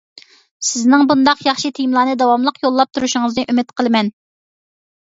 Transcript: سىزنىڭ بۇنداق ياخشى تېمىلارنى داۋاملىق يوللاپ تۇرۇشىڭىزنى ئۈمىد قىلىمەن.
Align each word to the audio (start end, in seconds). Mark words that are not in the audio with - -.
سىزنىڭ 0.69 1.03
بۇنداق 1.11 1.43
ياخشى 1.49 1.71
تېمىلارنى 1.81 2.17
داۋاملىق 2.23 2.59
يوللاپ 2.65 2.95
تۇرۇشىڭىزنى 2.99 3.49
ئۈمىد 3.49 3.77
قىلىمەن. 3.79 4.13